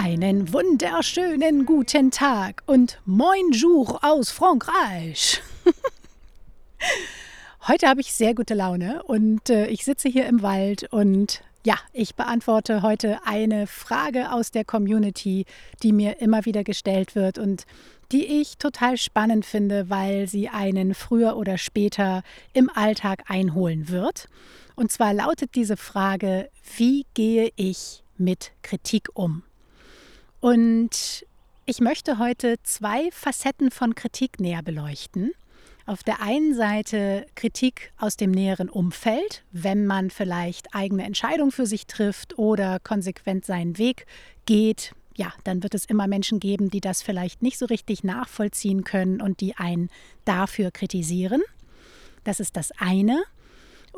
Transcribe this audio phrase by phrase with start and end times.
[0.00, 5.42] Einen wunderschönen guten Tag und moin jour aus Frankreich.
[7.66, 11.74] Heute habe ich sehr gute Laune und äh, ich sitze hier im Wald und ja,
[11.92, 15.46] ich beantworte heute eine Frage aus der Community,
[15.82, 17.64] die mir immer wieder gestellt wird und
[18.12, 24.28] die ich total spannend finde, weil sie einen früher oder später im Alltag einholen wird.
[24.76, 29.42] Und zwar lautet diese Frage, wie gehe ich mit Kritik um?
[30.40, 31.26] Und
[31.66, 35.32] ich möchte heute zwei Facetten von Kritik näher beleuchten.
[35.86, 41.66] Auf der einen Seite Kritik aus dem näheren Umfeld, wenn man vielleicht eigene Entscheidungen für
[41.66, 44.06] sich trifft oder konsequent seinen Weg
[44.44, 44.92] geht.
[45.16, 49.20] Ja, dann wird es immer Menschen geben, die das vielleicht nicht so richtig nachvollziehen können
[49.20, 49.88] und die einen
[50.24, 51.42] dafür kritisieren.
[52.22, 53.24] Das ist das eine.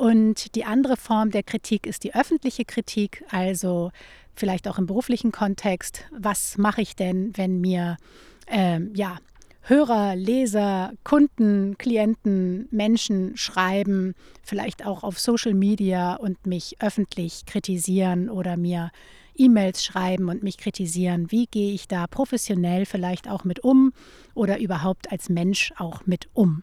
[0.01, 3.91] Und die andere Form der Kritik ist die öffentliche Kritik, also
[4.35, 6.07] vielleicht auch im beruflichen Kontext.
[6.11, 7.99] Was mache ich denn, wenn mir
[8.47, 9.19] ähm, ja,
[9.61, 18.31] Hörer, Leser, Kunden, Klienten, Menschen schreiben, vielleicht auch auf Social Media und mich öffentlich kritisieren
[18.31, 18.93] oder mir
[19.37, 21.31] E-Mails schreiben und mich kritisieren.
[21.31, 23.93] Wie gehe ich da professionell vielleicht auch mit um
[24.33, 26.63] oder überhaupt als Mensch auch mit um?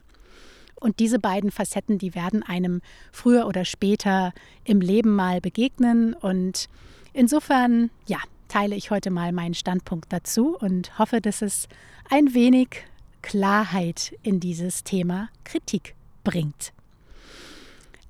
[0.79, 4.33] Und diese beiden Facetten, die werden einem früher oder später
[4.63, 6.13] im Leben mal begegnen.
[6.13, 6.67] Und
[7.13, 11.67] insofern, ja, teile ich heute mal meinen Standpunkt dazu und hoffe, dass es
[12.09, 12.85] ein wenig
[13.21, 16.73] Klarheit in dieses Thema Kritik bringt.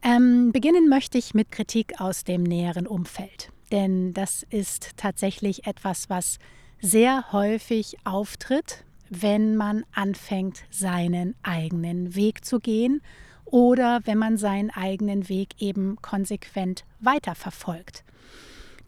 [0.04, 6.10] Ähm, beginnen möchte ich mit Kritik aus dem näheren Umfeld, denn das ist tatsächlich etwas,
[6.10, 6.38] was
[6.80, 13.02] sehr häufig auftritt, wenn man anfängt, seinen eigenen Weg zu gehen
[13.46, 18.04] oder wenn man seinen eigenen Weg eben konsequent weiterverfolgt.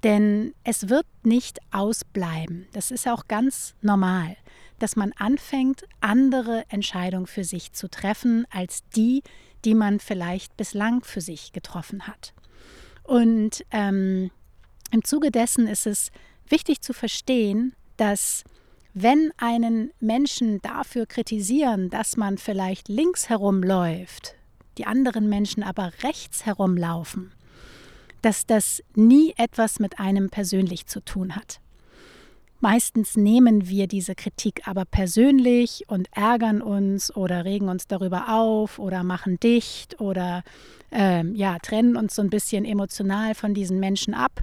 [0.03, 2.67] Denn es wird nicht ausbleiben.
[2.71, 4.37] Das ist auch ganz normal,
[4.79, 9.23] dass man anfängt, andere Entscheidungen für sich zu treffen als die,
[9.65, 12.33] die man vielleicht bislang für sich getroffen hat.
[13.03, 14.31] Und ähm,
[14.91, 16.11] im Zuge dessen ist es
[16.47, 18.43] wichtig zu verstehen, dass
[18.93, 24.35] wenn einen Menschen dafür kritisieren, dass man vielleicht links herumläuft,
[24.77, 27.31] die anderen Menschen aber rechts herumlaufen,
[28.21, 31.59] dass das nie etwas mit einem persönlich zu tun hat.
[32.61, 38.79] Meistens nehmen wir diese Kritik aber persönlich und ärgern uns oder regen uns darüber auf
[38.79, 40.43] oder machen dicht oder
[40.91, 44.41] ähm, ja, trennen uns so ein bisschen emotional von diesen Menschen ab,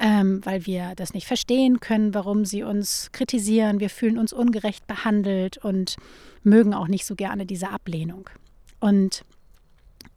[0.00, 3.80] ähm, weil wir das nicht verstehen können, warum sie uns kritisieren.
[3.80, 5.96] Wir fühlen uns ungerecht behandelt und
[6.42, 8.30] mögen auch nicht so gerne diese Ablehnung.
[8.80, 9.24] Und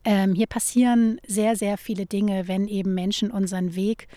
[0.06, 4.08] ähm, hier passieren sehr, sehr viele Dinge, wenn eben Menschen unseren Weg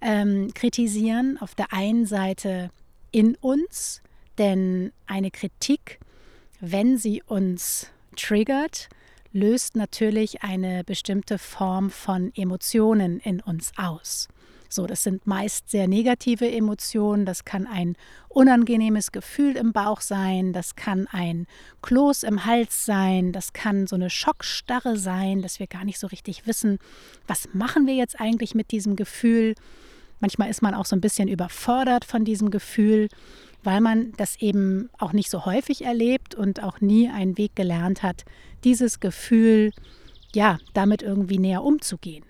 [0.00, 1.36] ähm, kritisieren.
[1.40, 2.70] Auf der einen Seite
[3.10, 4.02] in uns,
[4.38, 5.98] denn eine Kritik,
[6.60, 8.88] wenn sie uns triggert,
[9.32, 14.28] löst natürlich eine bestimmte Form von Emotionen in uns aus.
[14.68, 17.24] So, das sind meist sehr negative Emotionen.
[17.24, 17.96] Das kann ein
[18.28, 20.52] unangenehmes Gefühl im Bauch sein.
[20.52, 21.46] Das kann ein
[21.80, 23.32] Kloß im Hals sein.
[23.32, 26.78] Das kann so eine Schockstarre sein, dass wir gar nicht so richtig wissen,
[27.26, 29.54] was machen wir jetzt eigentlich mit diesem Gefühl.
[30.20, 33.08] Manchmal ist man auch so ein bisschen überfordert von diesem Gefühl,
[33.62, 38.02] weil man das eben auch nicht so häufig erlebt und auch nie einen Weg gelernt
[38.02, 38.24] hat,
[38.64, 39.72] dieses Gefühl,
[40.34, 42.24] ja, damit irgendwie näher umzugehen.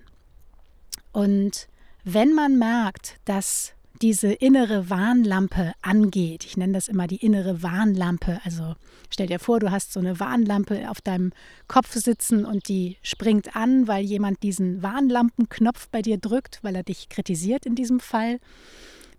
[1.13, 1.69] Und
[2.15, 8.41] wenn man merkt, dass diese innere Warnlampe angeht, ich nenne das immer die innere Warnlampe,
[8.45, 8.77] also
[9.11, 11.33] stell dir vor, du hast so eine Warnlampe auf deinem
[11.67, 16.83] Kopf sitzen und die springt an, weil jemand diesen Warnlampenknopf bei dir drückt, weil er
[16.83, 18.39] dich kritisiert in diesem Fall,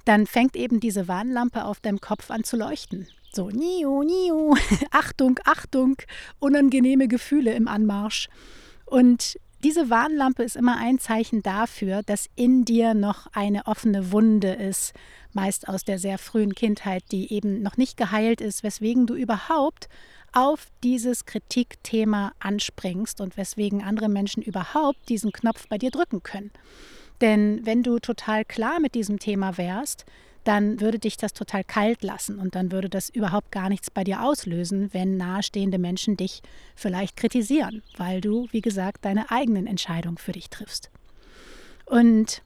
[0.05, 3.07] dann fängt eben diese Warnlampe auf deinem Kopf an zu leuchten.
[3.31, 4.55] So, niu, niu,
[4.91, 5.97] Achtung, Achtung,
[6.39, 8.29] unangenehme Gefühle im Anmarsch.
[8.85, 14.53] Und diese Warnlampe ist immer ein Zeichen dafür, dass in dir noch eine offene Wunde
[14.53, 14.93] ist,
[15.33, 19.89] meist aus der sehr frühen Kindheit, die eben noch nicht geheilt ist, weswegen du überhaupt
[20.31, 26.51] auf dieses Kritikthema anspringst und weswegen andere Menschen überhaupt diesen Knopf bei dir drücken können.
[27.19, 30.05] Denn wenn du total klar mit diesem Thema wärst,
[30.43, 34.03] dann würde dich das total kalt lassen und dann würde das überhaupt gar nichts bei
[34.03, 36.41] dir auslösen, wenn nahestehende Menschen dich
[36.75, 40.89] vielleicht kritisieren, weil du, wie gesagt, deine eigenen Entscheidungen für dich triffst.
[41.85, 42.41] Und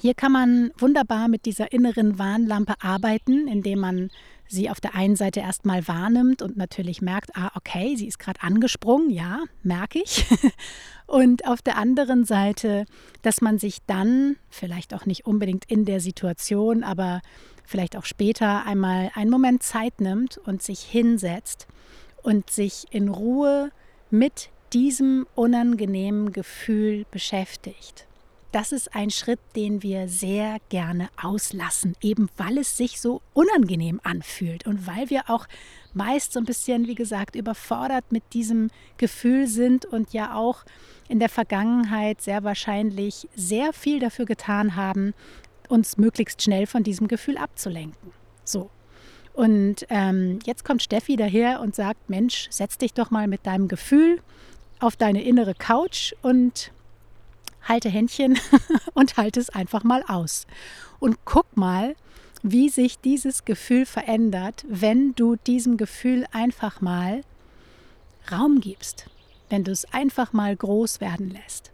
[0.00, 4.10] hier kann man wunderbar mit dieser inneren Warnlampe arbeiten, indem man
[4.52, 8.42] sie auf der einen Seite erstmal wahrnimmt und natürlich merkt, ah, okay, sie ist gerade
[8.42, 10.26] angesprungen, ja, merke ich.
[11.06, 12.84] und auf der anderen Seite,
[13.22, 17.22] dass man sich dann, vielleicht auch nicht unbedingt in der Situation, aber
[17.64, 21.66] vielleicht auch später einmal einen Moment Zeit nimmt und sich hinsetzt
[22.22, 23.70] und sich in Ruhe
[24.10, 28.06] mit diesem unangenehmen Gefühl beschäftigt
[28.52, 33.98] das ist ein Schritt, den wir sehr gerne auslassen, eben weil es sich so unangenehm
[34.04, 35.46] anfühlt und weil wir auch
[35.94, 40.64] meist so ein bisschen, wie gesagt, überfordert mit diesem Gefühl sind und ja auch
[41.08, 45.14] in der Vergangenheit sehr wahrscheinlich sehr viel dafür getan haben,
[45.68, 48.12] uns möglichst schnell von diesem Gefühl abzulenken.
[48.44, 48.70] So.
[49.32, 53.66] Und ähm, jetzt kommt Steffi daher und sagt, Mensch, setz dich doch mal mit deinem
[53.66, 54.20] Gefühl
[54.78, 56.70] auf deine innere Couch und
[57.64, 58.38] halte Händchen
[58.94, 60.46] und halte es einfach mal aus.
[60.98, 61.96] Und guck mal,
[62.42, 67.22] wie sich dieses Gefühl verändert, wenn du diesem Gefühl einfach mal
[68.30, 69.06] Raum gibst,
[69.48, 71.72] wenn du es einfach mal groß werden lässt.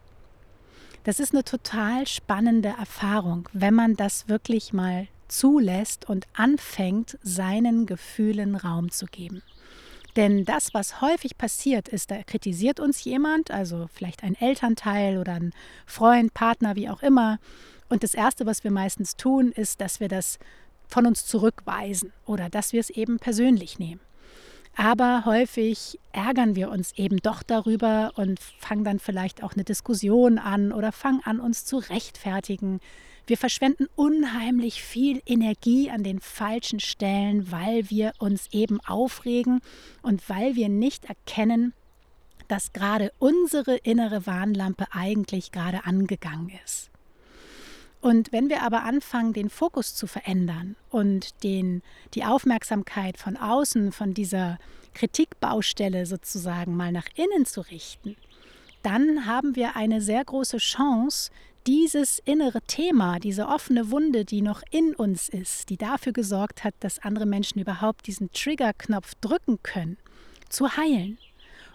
[1.05, 7.87] Das ist eine total spannende Erfahrung, wenn man das wirklich mal zulässt und anfängt, seinen
[7.87, 9.43] Gefühlen Raum zu geben.
[10.19, 15.35] Denn das, was häufig passiert, ist, da kritisiert uns jemand, also vielleicht ein Elternteil oder
[15.35, 15.53] ein
[15.87, 17.39] Freund, Partner, wie auch immer.
[17.89, 20.41] Und das Erste, was wir meistens tun, ist, dass wir das
[20.89, 24.01] von uns zurückweisen oder dass wir es eben persönlich nehmen.
[24.75, 30.39] Aber häufig ärgern wir uns eben doch darüber und fangen dann vielleicht auch eine Diskussion
[30.39, 32.81] an oder fangen an, uns zu rechtfertigen,
[33.29, 39.61] wir verschwenden unheimlich viel Energie an den falschen Stellen, weil wir uns eben aufregen
[40.03, 41.75] und weil wir nicht erkennen,
[42.49, 46.91] dass gerade unsere innere Warnlampe eigentlich gerade angegangen ist.
[48.01, 51.83] Und wenn wir aber anfangen, den Fokus zu verändern und den,
[52.15, 54.59] die Aufmerksamkeit von außen, von dieser
[54.95, 58.17] Kritikbaustelle sozusagen mal nach innen zu richten,
[58.83, 61.31] dann haben wir eine sehr große Chance,
[61.67, 66.75] dieses innere Thema, diese offene Wunde, die noch in uns ist, die dafür gesorgt hat,
[66.81, 69.99] dass andere Menschen überhaupt diesen Triggerknopf drücken können,
[70.49, 71.19] zu heilen.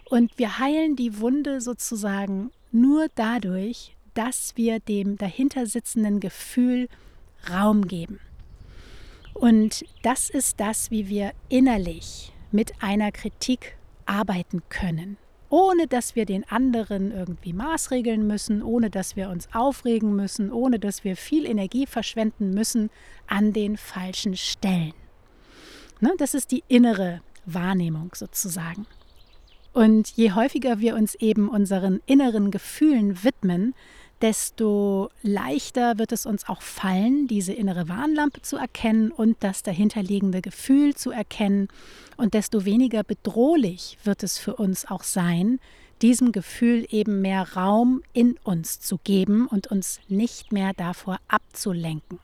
[0.09, 6.87] Und wir heilen die Wunde sozusagen nur dadurch, dass wir dem dahinter sitzenden Gefühl
[7.49, 8.19] Raum geben.
[9.33, 13.75] Und das ist das, wie wir innerlich mit einer Kritik
[14.05, 15.17] arbeiten können
[15.53, 20.79] ohne dass wir den anderen irgendwie maßregeln müssen, ohne dass wir uns aufregen müssen, ohne
[20.79, 22.89] dass wir viel Energie verschwenden müssen
[23.27, 24.95] an den falschen Stellen.
[26.01, 28.87] Ne, das ist die innere Wahrnehmung sozusagen.
[29.73, 33.75] Und je häufiger wir uns eben unseren inneren Gefühlen widmen,
[34.23, 40.41] desto leichter wird es uns auch fallen, diese innere Warnlampe zu erkennen und das dahinterliegende
[40.41, 41.67] Gefühl zu erkennen.
[42.15, 45.59] Und desto weniger bedrohlich wird es für uns auch sein,
[46.01, 52.19] diesem Gefühl eben mehr Raum in uns zu geben und uns nicht mehr davor abzulenken.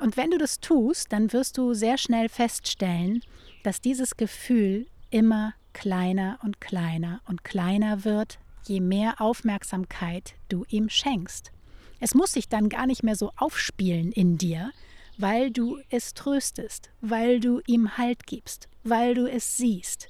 [0.00, 3.20] Und wenn du das tust, dann wirst du sehr schnell feststellen,
[3.64, 10.88] dass dieses Gefühl immer kleiner und kleiner und kleiner wird, je mehr Aufmerksamkeit du ihm
[10.88, 11.52] schenkst.
[12.00, 14.72] Es muss sich dann gar nicht mehr so aufspielen in dir,
[15.16, 20.08] weil du es tröstest, weil du ihm Halt gibst, weil du es siehst.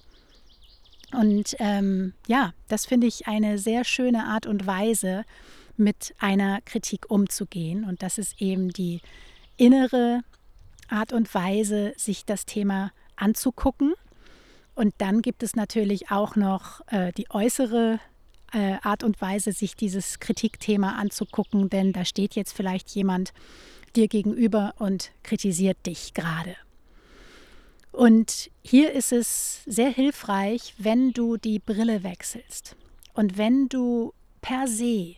[1.12, 5.24] Und ähm, ja, das finde ich eine sehr schöne Art und Weise,
[5.76, 7.84] mit einer Kritik umzugehen.
[7.84, 9.00] Und das ist eben die
[9.56, 10.22] innere
[10.88, 13.94] Art und Weise, sich das Thema anzugucken.
[14.74, 18.00] Und dann gibt es natürlich auch noch äh, die äußere
[18.54, 23.32] äh, Art und Weise, sich dieses Kritikthema anzugucken, denn da steht jetzt vielleicht jemand
[23.96, 26.56] dir gegenüber und kritisiert dich gerade.
[27.92, 32.76] Und hier ist es sehr hilfreich, wenn du die Brille wechselst
[33.12, 35.14] und wenn du per se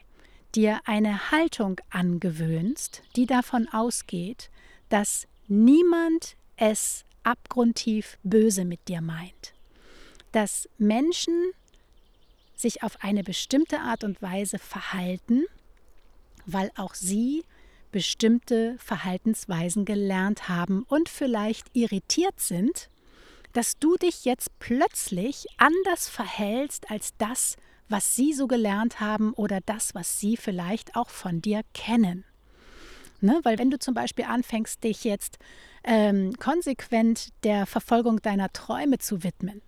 [0.55, 4.51] dir eine Haltung angewöhnst, die davon ausgeht,
[4.89, 9.55] dass niemand es abgrundtief böse mit dir meint.
[10.33, 11.53] Dass Menschen
[12.57, 15.45] sich auf eine bestimmte Art und Weise verhalten,
[16.47, 17.45] weil auch sie
[17.93, 22.91] bestimmte Verhaltensweisen gelernt haben und vielleicht irritiert sind,
[23.53, 27.57] dass du dich jetzt plötzlich anders verhältst als das,
[27.89, 32.25] was sie so gelernt haben oder das, was sie vielleicht auch von dir kennen.
[33.21, 33.41] Ne?
[33.45, 35.39] Weil wenn du zum Beispiel anfängst, dich jetzt
[35.85, 39.63] ähm, konsequent der Verfolgung deiner Träume zu widmen,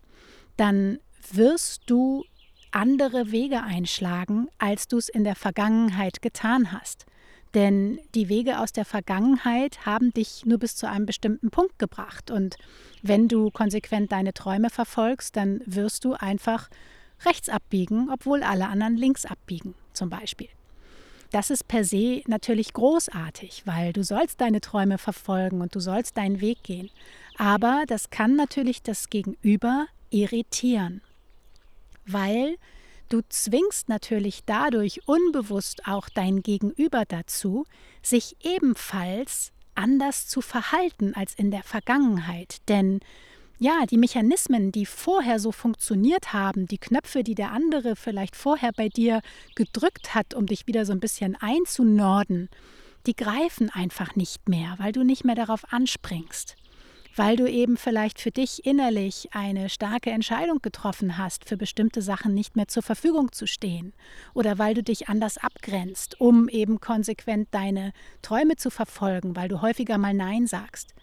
[0.56, 0.98] dann
[1.30, 2.24] wirst du
[2.72, 7.06] andere Wege einschlagen, als du es in der Vergangenheit getan hast.
[7.54, 12.30] Denn die Wege aus der Vergangenheit haben dich nur bis zu einem bestimmten Punkt gebracht.
[12.30, 12.56] Und
[13.02, 16.68] wenn du konsequent deine Träume verfolgst, dann wirst du einfach
[17.24, 20.48] rechts abbiegen, obwohl alle anderen links abbiegen, zum Beispiel.
[21.30, 26.16] Das ist per se natürlich großartig, weil du sollst deine Träume verfolgen und du sollst
[26.16, 26.90] deinen Weg gehen.
[27.36, 31.02] Aber das kann natürlich das Gegenüber irritieren,
[32.12, 32.56] weil
[33.08, 37.64] du zwingst natürlich dadurch unbewusst auch dein Gegenüber dazu,
[38.02, 42.58] sich ebenfalls anders zu verhalten als in der Vergangenheit.
[42.68, 43.00] Denn
[43.58, 48.72] ja, die Mechanismen, die vorher so funktioniert haben, die Knöpfe, die der andere vielleicht vorher
[48.72, 49.20] bei dir
[49.56, 52.50] gedrückt hat, um dich wieder so ein bisschen einzunorden,
[53.06, 56.56] die greifen einfach nicht mehr, weil du nicht mehr darauf anspringst
[57.18, 62.32] weil du eben vielleicht für dich innerlich eine starke Entscheidung getroffen hast, für bestimmte Sachen
[62.32, 63.92] nicht mehr zur Verfügung zu stehen
[64.34, 69.62] oder weil du dich anders abgrenzt, um eben konsequent deine Träume zu verfolgen, weil du
[69.62, 70.94] häufiger mal Nein sagst.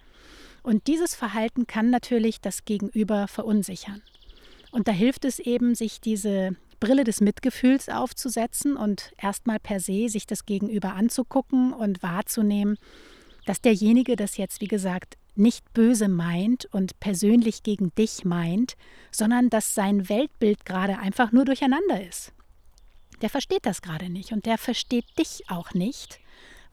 [0.63, 4.01] Und dieses Verhalten kann natürlich das Gegenüber verunsichern.
[4.71, 10.09] Und da hilft es eben, sich diese Brille des Mitgefühls aufzusetzen und erstmal per se
[10.09, 12.77] sich das Gegenüber anzugucken und wahrzunehmen,
[13.45, 18.75] dass derjenige das jetzt, wie gesagt, nicht böse meint und persönlich gegen dich meint,
[19.11, 22.33] sondern dass sein Weltbild gerade einfach nur durcheinander ist.
[23.21, 26.19] Der versteht das gerade nicht und der versteht dich auch nicht,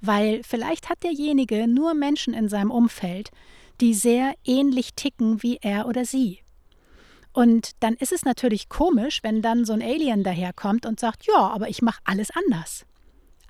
[0.00, 3.31] weil vielleicht hat derjenige nur Menschen in seinem Umfeld,
[3.81, 6.40] die sehr ähnlich ticken wie er oder sie.
[7.33, 11.38] Und dann ist es natürlich komisch, wenn dann so ein Alien daherkommt und sagt, ja,
[11.38, 12.85] aber ich mache alles anders.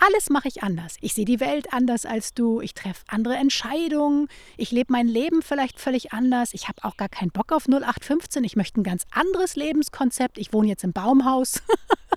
[0.04, 0.96] Alles mache ich anders.
[1.00, 5.42] Ich sehe die Welt anders als du, ich treffe andere Entscheidungen, ich lebe mein Leben
[5.42, 9.04] vielleicht völlig anders, ich habe auch gar keinen Bock auf 0815, ich möchte ein ganz
[9.12, 11.62] anderes Lebenskonzept, ich wohne jetzt im Baumhaus.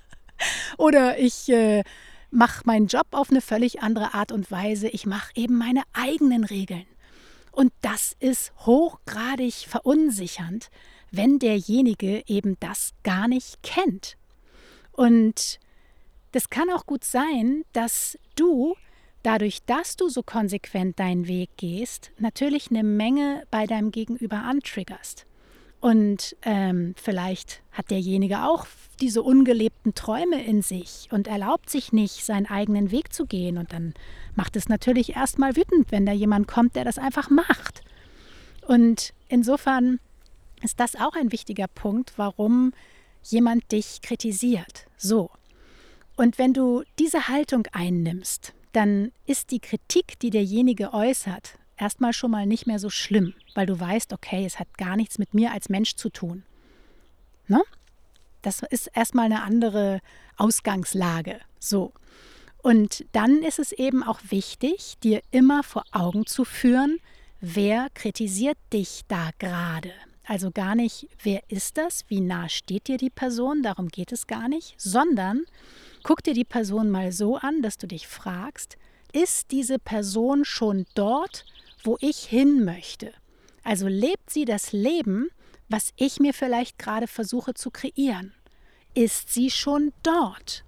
[0.80, 1.84] Oder ich äh,
[2.32, 6.44] mache meinen Job auf eine völlig andere Art und Weise, ich mache eben meine eigenen
[6.44, 6.88] Regeln.
[7.52, 10.70] Und das ist hochgradig verunsichernd,
[11.12, 14.18] wenn derjenige eben das gar nicht kennt.
[14.92, 15.60] Und
[16.36, 18.76] das kann auch gut sein, dass du
[19.24, 25.26] dadurch, dass du so konsequent deinen Weg gehst, natürlich eine Menge bei deinem Gegenüber antriggerst.
[25.80, 28.68] Und ähm, vielleicht hat derjenige auch
[29.00, 33.58] diese ungelebten Träume in sich und erlaubt sich nicht, seinen eigenen Weg zu gehen.
[33.58, 33.94] Und dann
[34.36, 37.82] macht es natürlich erstmal wütend, wenn da jemand kommt, der das einfach macht.
[38.68, 40.02] Und insofern
[40.62, 42.74] ist das auch ein wichtiger Punkt, warum
[43.24, 44.88] jemand dich kritisiert.
[44.98, 45.30] So.
[46.16, 52.32] Und wenn du diese Haltung einnimmst, dann ist die Kritik, die derjenige äußert, erstmal schon
[52.32, 55.52] mal nicht mehr so schlimm, weil du weißt, okay, es hat gar nichts mit mir
[55.52, 56.44] als Mensch zu tun.
[57.48, 57.62] Ne?
[58.42, 60.02] Das ist erstmal eine andere
[60.38, 61.40] Ausgangslage.
[61.60, 61.94] So.
[62.62, 67.00] Und dann ist es eben auch wichtig, dir immer vor Augen zu führen,
[67.40, 69.92] wer kritisiert dich da gerade.
[70.28, 74.26] Also gar nicht, wer ist das, wie nah steht dir die Person, darum geht es
[74.26, 75.46] gar nicht, sondern
[76.04, 78.78] guck dir die Person mal so an, dass du dich fragst,
[79.14, 81.46] ist diese Person schon dort,
[81.84, 83.14] wo ich hin möchte?
[83.64, 85.30] Also lebt sie das Leben,
[85.70, 88.34] was ich mir vielleicht gerade versuche zu kreieren?
[88.96, 90.65] Ist sie schon dort?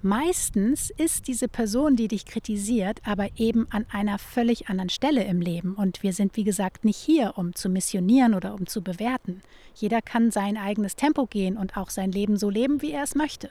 [0.00, 5.40] Meistens ist diese Person, die dich kritisiert, aber eben an einer völlig anderen Stelle im
[5.40, 5.74] Leben.
[5.74, 9.42] Und wir sind, wie gesagt, nicht hier, um zu missionieren oder um zu bewerten.
[9.74, 13.16] Jeder kann sein eigenes Tempo gehen und auch sein Leben so leben, wie er es
[13.16, 13.50] möchte.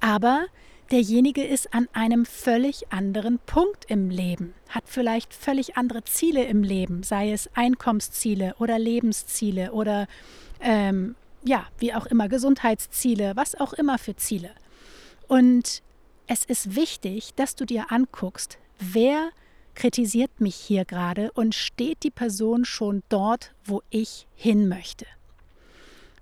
[0.00, 0.44] Aber
[0.90, 6.62] derjenige ist an einem völlig anderen Punkt im Leben, hat vielleicht völlig andere Ziele im
[6.62, 10.06] Leben, sei es Einkommensziele oder Lebensziele oder
[10.60, 11.14] ähm,
[11.44, 14.50] ja, wie auch immer, Gesundheitsziele, was auch immer für Ziele.
[15.28, 15.82] Und
[16.26, 19.30] es ist wichtig, dass du dir anguckst, wer
[19.74, 25.06] kritisiert mich hier gerade und steht die Person schon dort, wo ich hin möchte.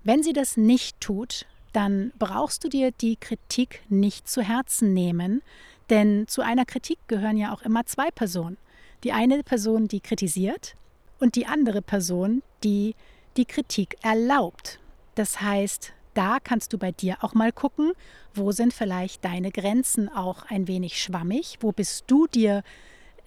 [0.03, 5.41] Wenn sie das nicht tut, dann brauchst du dir die Kritik nicht zu Herzen nehmen,
[5.89, 8.57] denn zu einer Kritik gehören ja auch immer zwei Personen.
[9.03, 10.75] Die eine Person, die kritisiert
[11.19, 12.95] und die andere Person, die
[13.37, 14.79] die Kritik erlaubt.
[15.15, 17.93] Das heißt, da kannst du bei dir auch mal gucken,
[18.33, 22.63] wo sind vielleicht deine Grenzen auch ein wenig schwammig, wo bist du dir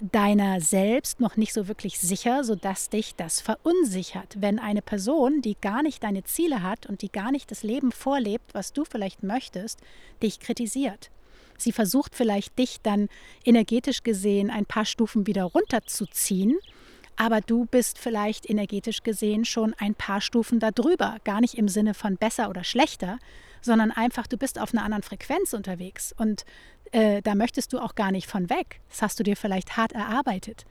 [0.00, 4.36] deiner selbst noch nicht so wirklich sicher, sodass dich das verunsichert.
[4.38, 7.92] Wenn eine Person, die gar nicht deine Ziele hat und die gar nicht das Leben
[7.92, 9.80] vorlebt, was du vielleicht möchtest,
[10.22, 11.10] dich kritisiert.
[11.56, 13.08] Sie versucht vielleicht dich dann
[13.44, 16.58] energetisch gesehen ein paar Stufen wieder runterzuziehen,
[17.16, 21.94] aber du bist vielleicht energetisch gesehen schon ein paar Stufen darüber, gar nicht im Sinne
[21.94, 23.18] von besser oder schlechter,
[23.60, 26.44] sondern einfach, du bist auf einer anderen Frequenz unterwegs und
[26.92, 28.80] äh, da möchtest du auch gar nicht von weg.
[28.90, 30.64] Das hast du dir vielleicht hart erarbeitet.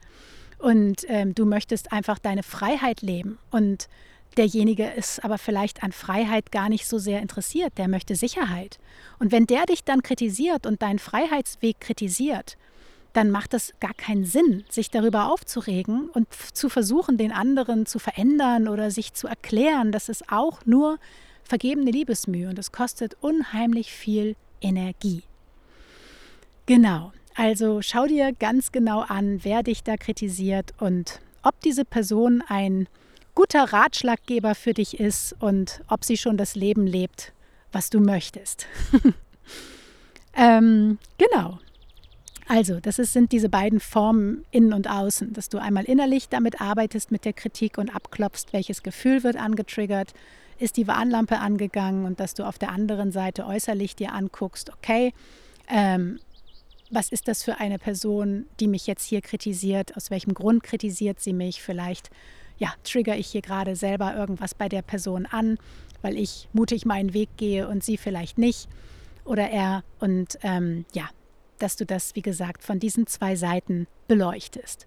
[0.58, 3.38] Und ähm, du möchtest einfach deine Freiheit leben.
[3.50, 3.88] Und
[4.38, 7.76] derjenige ist aber vielleicht an Freiheit gar nicht so sehr interessiert.
[7.76, 8.78] Der möchte Sicherheit.
[9.18, 12.56] Und wenn der dich dann kritisiert und deinen Freiheitsweg kritisiert,
[13.14, 17.98] dann macht es gar keinen Sinn, sich darüber aufzuregen und zu versuchen, den anderen zu
[17.98, 19.92] verändern oder sich zu erklären.
[19.92, 20.98] Das ist auch nur
[21.44, 25.22] vergebene Liebesmühe und es kostet unheimlich viel Energie.
[26.66, 32.42] Genau, also schau dir ganz genau an, wer dich da kritisiert und ob diese Person
[32.48, 32.88] ein
[33.36, 37.32] guter Ratschlaggeber für dich ist und ob sie schon das Leben lebt,
[37.70, 38.66] was du möchtest.
[40.34, 41.58] ähm, genau.
[42.46, 46.60] Also, das ist, sind diese beiden Formen innen und außen, dass du einmal innerlich damit
[46.60, 50.12] arbeitest mit der Kritik und abklopfst, welches Gefühl wird angetriggert,
[50.58, 55.12] ist die Warnlampe angegangen und dass du auf der anderen Seite äußerlich dir anguckst, okay,
[55.68, 56.20] ähm,
[56.90, 59.96] was ist das für eine Person, die mich jetzt hier kritisiert?
[59.96, 61.62] Aus welchem Grund kritisiert sie mich?
[61.62, 62.10] Vielleicht,
[62.58, 65.58] ja, trigger ich hier gerade selber irgendwas bei der Person an,
[66.02, 68.68] weil ich mutig meinen Weg gehe und sie vielleicht nicht
[69.24, 69.82] oder er.
[69.98, 71.08] Und ähm, ja,
[71.58, 74.86] dass du das, wie gesagt, von diesen zwei Seiten beleuchtest.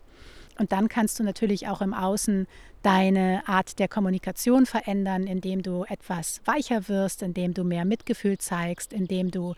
[0.60, 2.48] Und dann kannst du natürlich auch im Außen
[2.82, 8.94] deine Art der Kommunikation verändern, indem du etwas weicher wirst, indem du mehr Mitgefühl zeigst,
[8.94, 9.56] indem du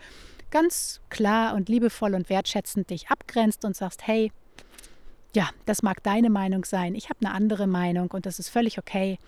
[0.52, 4.32] ganz klar und liebevoll und wertschätzend dich abgrenzt und sagst, hey,
[5.36, 8.80] ja, das mag deine Meinung sein, ich habe eine andere Meinung und das ist völlig
[8.80, 9.20] okay.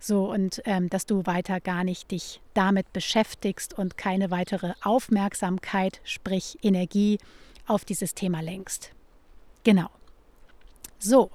[0.00, 6.00] So, und ähm, dass du weiter gar nicht dich damit beschäftigst und keine weitere Aufmerksamkeit,
[6.04, 7.18] sprich Energie,
[7.66, 8.90] auf dieses Thema lenkst.
[9.62, 9.90] Genau.
[10.98, 11.30] So,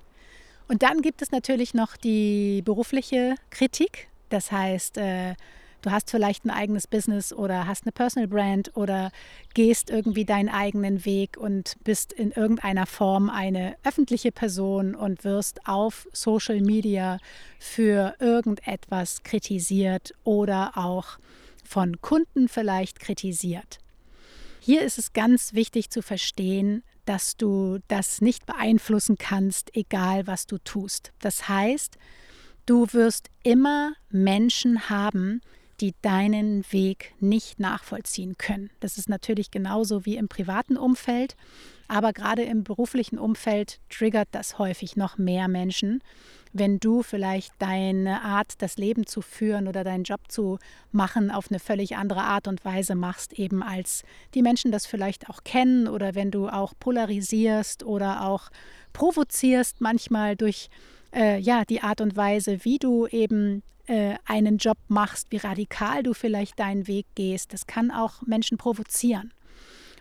[0.67, 4.09] und dann gibt es natürlich noch die berufliche Kritik.
[4.29, 5.35] Das heißt, äh,
[5.85, 9.11] Du hast vielleicht ein eigenes Business oder hast eine Personal Brand oder
[9.53, 15.67] gehst irgendwie deinen eigenen Weg und bist in irgendeiner Form eine öffentliche Person und wirst
[15.67, 17.19] auf Social Media
[17.59, 21.19] für irgendetwas kritisiert oder auch
[21.63, 23.77] von Kunden vielleicht kritisiert.
[24.59, 30.47] Hier ist es ganz wichtig zu verstehen, dass du das nicht beeinflussen kannst, egal was
[30.47, 31.11] du tust.
[31.19, 31.99] Das heißt,
[32.65, 35.41] du wirst immer Menschen haben,
[35.81, 38.69] die deinen Weg nicht nachvollziehen können.
[38.79, 41.35] Das ist natürlich genauso wie im privaten Umfeld,
[41.87, 46.01] aber gerade im beruflichen Umfeld triggert das häufig noch mehr Menschen,
[46.57, 50.57] wenn du vielleicht deine Art, das Leben zu führen oder deinen Job zu
[50.93, 55.29] machen, auf eine völlig andere Art und Weise machst, eben als die Menschen das vielleicht
[55.29, 58.49] auch kennen oder wenn du auch polarisierst oder auch
[58.93, 60.69] provozierst manchmal durch
[61.13, 66.03] äh, ja, die Art und Weise, wie du eben äh, einen Job machst, wie radikal
[66.03, 67.53] du vielleicht deinen Weg gehst.
[67.53, 69.33] Das kann auch Menschen provozieren.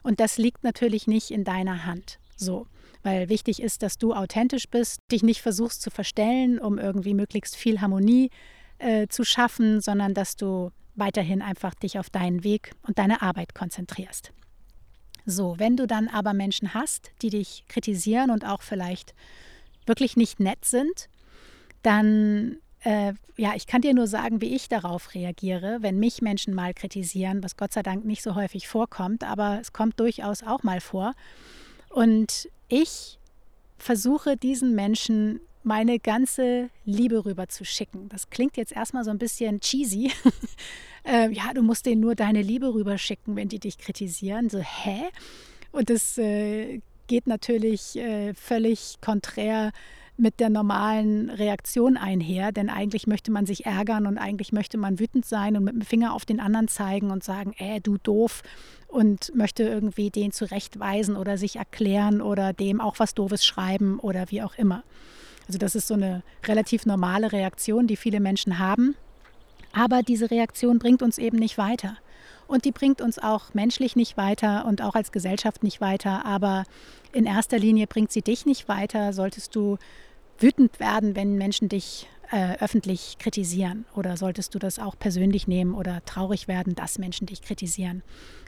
[0.03, 2.19] Und das liegt natürlich nicht in deiner Hand.
[2.37, 2.67] So,
[3.03, 7.57] weil wichtig ist, dass du authentisch bist, dich nicht versuchst zu verstellen, um irgendwie möglichst
[7.57, 8.31] viel Harmonie
[8.79, 13.55] äh, zu schaffen, sondern dass du weiterhin einfach dich auf deinen Weg und deine Arbeit
[13.55, 14.33] konzentrierst.
[15.27, 19.15] So, wenn du dann aber Menschen hast, die dich kritisieren und auch vielleicht
[19.87, 21.09] wirklich nicht nett sind,
[21.83, 26.55] dann äh, ja, ich kann dir nur sagen, wie ich darauf reagiere, wenn mich Menschen
[26.55, 30.63] mal kritisieren, was Gott sei Dank nicht so häufig vorkommt, aber es kommt durchaus auch
[30.63, 31.15] mal vor.
[31.89, 33.19] Und ich
[33.79, 38.09] versuche diesen Menschen meine ganze Liebe rüber zu schicken.
[38.11, 40.13] Das klingt jetzt erstmal so ein bisschen cheesy.
[41.05, 44.51] äh, ja, du musst denen nur deine Liebe rüber schicken, wenn die dich kritisieren.
[44.51, 45.05] So, hä?
[45.73, 49.73] Und das äh, geht natürlich äh, völlig konträr
[50.17, 54.99] mit der normalen Reaktion einher, denn eigentlich möchte man sich ärgern und eigentlich möchte man
[55.01, 58.43] wütend sein und mit dem Finger auf den anderen zeigen und sagen, äh, du doof
[58.87, 64.31] und möchte irgendwie den zurechtweisen oder sich erklären oder dem auch was Doofes schreiben oder
[64.31, 64.85] wie auch immer.
[65.49, 68.95] Also das ist so eine relativ normale Reaktion, die viele Menschen haben.
[69.73, 71.97] Aber diese Reaktion bringt uns eben nicht weiter.
[72.47, 76.25] Und die bringt uns auch menschlich nicht weiter und auch als Gesellschaft nicht weiter.
[76.25, 76.65] Aber
[77.13, 79.79] in erster Linie bringt sie dich nicht weiter, solltest du
[80.39, 83.85] wütend werden, wenn Menschen dich äh, öffentlich kritisieren?
[83.95, 88.03] Oder solltest du das auch persönlich nehmen oder traurig werden, dass Menschen dich kritisieren?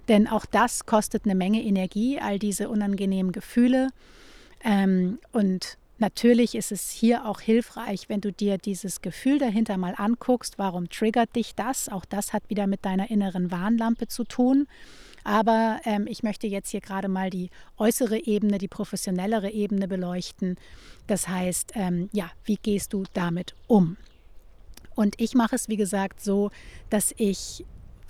[0.08, 3.90] Denn auch das kostet eine Menge Energie, all diese unangenehmen Gefühle.
[4.64, 9.94] Ähm, und natürlich ist es hier auch hilfreich, wenn du dir dieses Gefühl dahinter mal
[9.96, 10.58] anguckst.
[10.58, 11.88] Warum triggert dich das?
[11.88, 14.66] Auch das hat wieder mit deiner inneren Warnlampe zu tun.
[15.24, 20.56] Aber ähm, ich möchte jetzt hier gerade mal die äußere Ebene, die professionellere Ebene beleuchten.
[21.08, 23.96] Das heißt, ähm, ja, wie gehst du damit um?
[24.94, 26.50] Und ich mache es, wie gesagt, so,
[26.90, 27.64] dass ich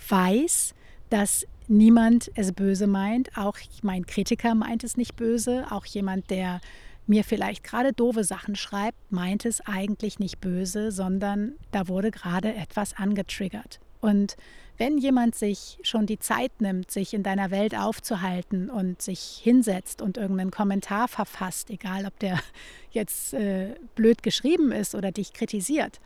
[0.07, 0.75] weiß,
[1.09, 3.35] dass niemand es böse meint.
[3.37, 5.65] Auch mein Kritiker meint es nicht böse.
[5.71, 6.61] Auch jemand, der
[7.07, 12.53] mir vielleicht gerade doofe Sachen schreibt, meint es eigentlich nicht böse, sondern da wurde gerade
[12.53, 13.79] etwas angetriggert.
[13.99, 14.37] Und
[14.77, 20.01] wenn jemand sich schon die Zeit nimmt, sich in deiner Welt aufzuhalten und sich hinsetzt
[20.01, 22.39] und irgendeinen Kommentar verfasst, egal ob der
[22.91, 25.99] jetzt äh, blöd geschrieben ist oder dich kritisiert,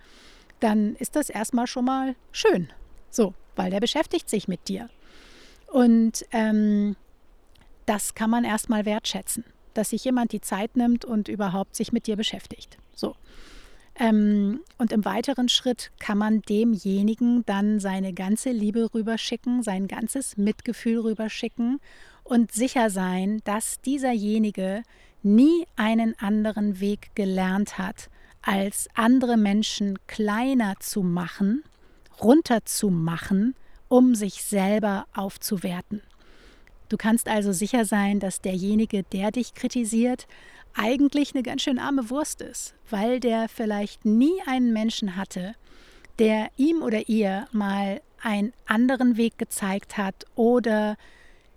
[0.61, 2.69] dann ist das erstmal schon mal schön.
[3.09, 4.89] So, weil der beschäftigt sich mit dir.
[5.67, 6.95] Und ähm,
[7.85, 12.07] das kann man erstmal wertschätzen, dass sich jemand die Zeit nimmt und überhaupt sich mit
[12.07, 12.77] dir beschäftigt.
[12.95, 13.15] So.
[13.95, 20.37] Ähm, und im weiteren Schritt kann man demjenigen dann seine ganze Liebe rüberschicken, sein ganzes
[20.37, 21.79] Mitgefühl rüberschicken
[22.23, 24.83] und sicher sein, dass dieserjenige
[25.23, 28.09] nie einen anderen Weg gelernt hat,
[28.41, 31.63] als andere Menschen kleiner zu machen,
[32.21, 33.55] runterzumachen,
[33.87, 36.01] um sich selber aufzuwerten.
[36.91, 40.27] Du kannst also sicher sein, dass derjenige, der dich kritisiert,
[40.73, 45.55] eigentlich eine ganz schön arme Wurst ist, weil der vielleicht nie einen Menschen hatte,
[46.19, 50.97] der ihm oder ihr mal einen anderen Weg gezeigt hat oder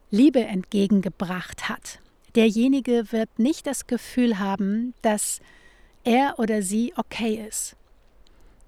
[0.08, 1.98] Liebe entgegengebracht hat.
[2.36, 5.40] Derjenige wird nicht das Gefühl haben, dass
[6.04, 7.74] er oder sie okay ist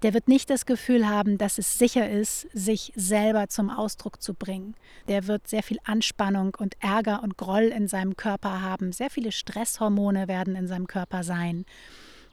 [0.03, 4.35] der wird nicht das Gefühl haben, dass es sicher ist, sich selber zum Ausdruck zu
[4.35, 4.75] bringen.
[5.09, 8.93] Der wird sehr viel Anspannung und Ärger und Groll in seinem Körper haben.
[8.93, 11.65] Sehr viele Stresshormone werden in seinem Körper sein.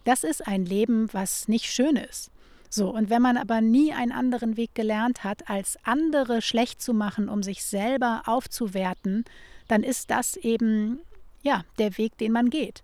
[0.04, 2.30] Das ist ein Leben, was nicht schön ist.
[2.70, 6.94] So, und wenn man aber nie einen anderen Weg gelernt hat, als andere schlecht zu
[6.94, 9.26] machen, um sich selber aufzuwerten,
[9.68, 11.00] dann ist das eben
[11.44, 12.84] ja der Weg, den man geht.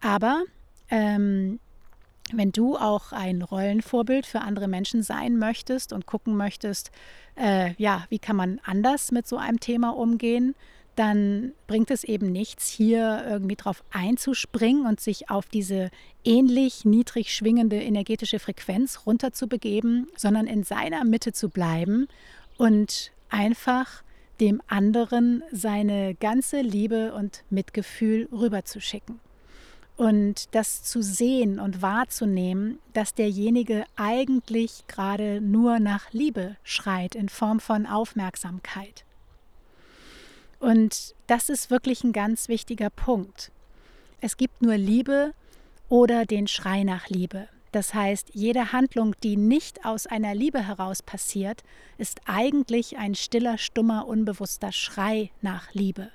[0.00, 0.42] Aber
[0.90, 1.60] ähm,
[2.34, 6.90] wenn du auch ein Rollenvorbild für andere Menschen sein möchtest und gucken möchtest,
[7.36, 10.54] äh, ja, wie kann man anders mit so einem Thema umgehen,
[10.98, 15.90] dann bringt es eben nichts, hier irgendwie drauf einzuspringen und sich auf diese
[16.24, 22.08] ähnlich niedrig schwingende energetische Frequenz runterzubegeben, sondern in seiner Mitte zu bleiben
[22.56, 24.02] und einfach
[24.40, 29.20] dem anderen seine ganze Liebe und Mitgefühl rüberzuschicken.
[29.98, 37.28] Und das zu sehen und wahrzunehmen, dass derjenige eigentlich gerade nur nach Liebe schreit in
[37.28, 39.04] Form von Aufmerksamkeit.
[40.60, 43.50] Und das ist wirklich ein ganz wichtiger Punkt.
[44.20, 45.34] Es gibt nur Liebe
[45.88, 47.48] oder den Schrei nach Liebe.
[47.72, 51.64] Das heißt, jede Handlung, die nicht aus einer Liebe heraus passiert,
[51.98, 56.12] ist eigentlich ein stiller, stummer, unbewusster Schrei nach Liebe.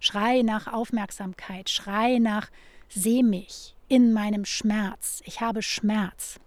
[0.00, 2.48] Schrei nach Aufmerksamkeit, Schrei nach
[2.88, 5.22] Seh mich in meinem Schmerz.
[5.24, 6.40] Ich habe Schmerz.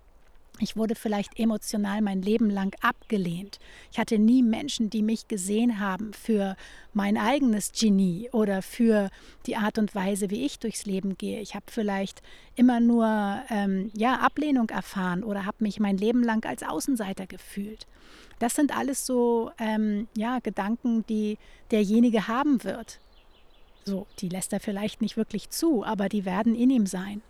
[0.61, 3.59] Ich wurde vielleicht emotional mein Leben lang abgelehnt.
[3.91, 6.55] Ich hatte nie Menschen, die mich gesehen haben für
[6.93, 9.09] mein eigenes Genie oder für
[9.45, 11.39] die Art und Weise, wie ich durchs Leben gehe.
[11.39, 12.21] Ich habe vielleicht
[12.55, 17.87] immer nur ähm, ja, Ablehnung erfahren oder habe mich mein Leben lang als Außenseiter gefühlt.
[18.39, 21.37] Das sind alles so ähm, ja, Gedanken, die
[21.71, 22.99] derjenige haben wird.
[23.89, 27.21] So, die lässt er vielleicht nicht wirklich zu, aber die werden in ihm sein.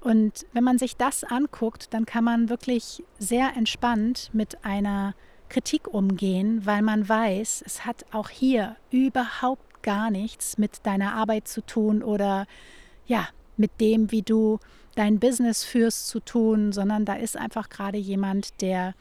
[0.00, 5.14] Und wenn man sich das anguckt, dann kann man wirklich sehr entspannt mit einer
[5.48, 11.46] Kritik umgehen, weil man weiß, es hat auch hier überhaupt gar nichts mit deiner Arbeit
[11.46, 12.46] zu tun oder
[13.06, 14.58] ja, mit dem, wie du
[14.94, 18.94] dein Business führst, zu tun, sondern da ist einfach gerade jemand, der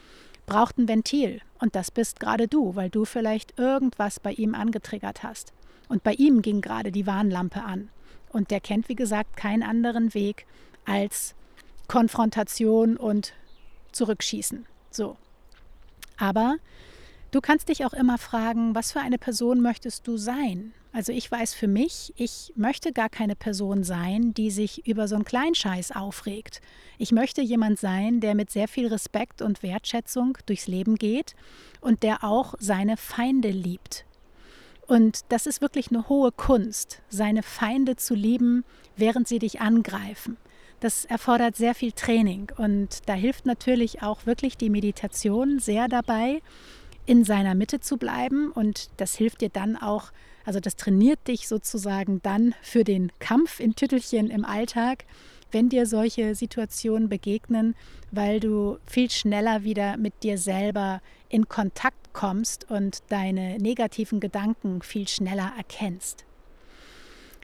[0.46, 1.42] braucht ein Ventil.
[1.60, 5.54] Und das bist gerade du, weil du vielleicht irgendwas bei ihm angetriggert hast.
[5.94, 7.90] Und bei ihm ging gerade die Warnlampe an.
[8.32, 10.48] Und der kennt, wie gesagt, keinen anderen Weg
[10.86, 11.36] als
[11.88, 13.34] Konfrontation und
[13.92, 14.66] Zurückschießen.
[14.90, 15.18] So.
[16.18, 16.56] Aber
[17.30, 20.74] du kannst dich auch immer fragen, was für eine Person möchtest du sein?
[20.94, 25.14] Also ich weiß für mich, ich möchte gar keine Person sein, die sich über so
[25.14, 26.60] einen Kleinscheiß aufregt.
[26.98, 31.36] Ich möchte jemand sein, der mit sehr viel Respekt und Wertschätzung durchs Leben geht
[31.82, 34.06] und der auch seine Feinde liebt,
[34.88, 38.66] und das ist wirklich eine hohe Kunst, seine Feinde zu lieben,
[38.96, 40.38] während sie dich angreifen.
[40.80, 46.42] das erfordert sehr viel Training und da hilft natürlich auch wirklich die Meditation sehr dabei,
[47.06, 50.12] in seiner Mitte zu bleiben und das hilft dir dann auch,
[50.46, 55.06] also das trainiert dich sozusagen dann für den Kampf in Tüttelchen im Alltag,
[55.52, 57.76] wenn dir solche Situationen begegnen,
[58.12, 64.82] weil du viel schneller wieder mit dir selber in Kontakt kommst und deine negativen Gedanken
[64.82, 66.26] viel schneller erkennst.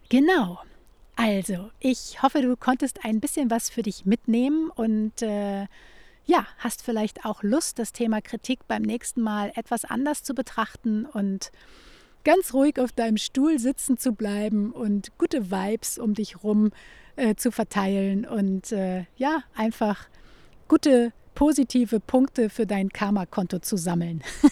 [0.10, 0.60] Genau.
[1.16, 5.68] Also, ich hoffe, du konntest ein bisschen was für dich mitnehmen und äh,
[6.26, 11.06] ja, hast vielleicht auch Lust, das Thema Kritik beim nächsten Mal etwas anders zu betrachten
[11.06, 11.52] und
[12.24, 16.72] ganz ruhig auf deinem Stuhl sitzen zu bleiben und gute Vibes um dich rum
[17.16, 20.08] äh, zu verteilen und äh, ja, einfach
[20.68, 24.22] gute positive Punkte für dein Karma-Konto zu sammeln.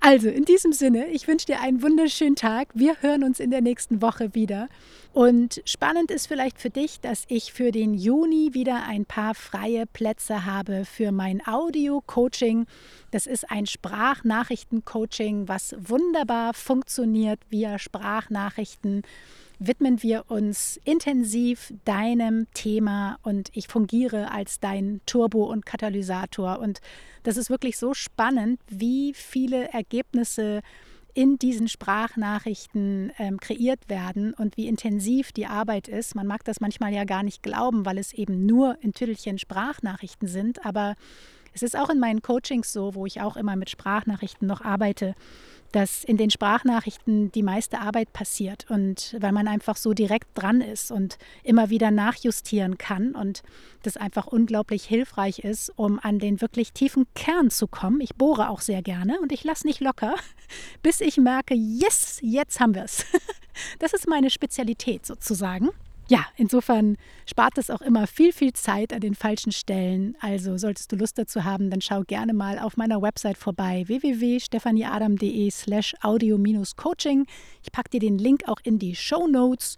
[0.00, 2.68] Also, in diesem Sinne, ich wünsche dir einen wunderschönen Tag.
[2.72, 4.68] Wir hören uns in der nächsten Woche wieder.
[5.12, 9.86] Und spannend ist vielleicht für dich, dass ich für den Juni wieder ein paar freie
[9.86, 12.66] Plätze habe für mein Audio-Coaching.
[13.10, 19.02] Das ist ein Sprachnachrichten-Coaching, was wunderbar funktioniert via Sprachnachrichten
[19.58, 26.60] widmen wir uns intensiv deinem Thema und ich fungiere als dein Turbo und Katalysator.
[26.60, 26.80] Und
[27.24, 30.62] das ist wirklich so spannend, wie viele Ergebnisse
[31.14, 36.14] in diesen Sprachnachrichten ähm, kreiert werden und wie intensiv die Arbeit ist.
[36.14, 40.28] Man mag das manchmal ja gar nicht glauben, weil es eben nur in Tüdelchen Sprachnachrichten
[40.28, 40.94] sind, aber
[41.52, 45.16] es ist auch in meinen Coachings so, wo ich auch immer mit Sprachnachrichten noch arbeite,
[45.72, 50.60] dass in den Sprachnachrichten die meiste Arbeit passiert und weil man einfach so direkt dran
[50.60, 53.42] ist und immer wieder nachjustieren kann und
[53.82, 58.00] das einfach unglaublich hilfreich ist, um an den wirklich tiefen Kern zu kommen.
[58.00, 60.14] Ich bohre auch sehr gerne und ich lasse nicht locker,
[60.82, 63.04] bis ich merke, yes, jetzt haben wir es.
[63.80, 65.70] Das ist meine Spezialität sozusagen
[66.08, 70.16] ja, insofern spart es auch immer viel, viel Zeit an den falschen Stellen.
[70.20, 75.50] Also solltest du Lust dazu haben, dann schau gerne mal auf meiner Website vorbei www.stephanieadam.de
[75.50, 77.26] slash audio-coaching.
[77.62, 79.76] Ich packe dir den Link auch in die Show Notes.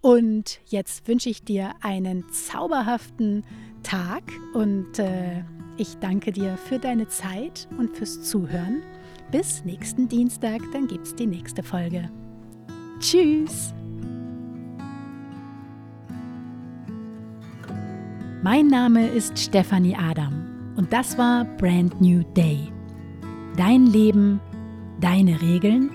[0.00, 3.44] Und jetzt wünsche ich dir einen zauberhaften
[3.82, 5.44] Tag und äh,
[5.76, 8.82] ich danke dir für deine Zeit und fürs Zuhören.
[9.30, 12.10] Bis nächsten Dienstag, dann gibt es die nächste Folge.
[13.00, 13.74] Tschüss!
[18.44, 22.72] Mein Name ist Stefanie Adam und das war Brand New Day.
[23.56, 24.40] Dein Leben,
[25.00, 25.90] deine Regeln,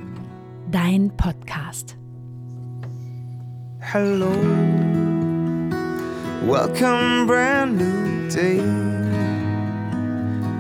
[0.72, 1.98] dein Podcast.
[3.80, 4.32] Hello,
[6.48, 8.62] welcome, brand new day.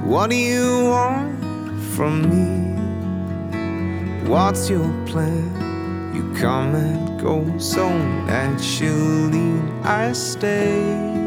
[0.03, 1.39] What do you want
[1.95, 2.75] from me?
[4.27, 6.11] What's your plan?
[6.13, 7.87] You come and go so
[8.25, 9.53] naturally.
[9.85, 11.26] I stay.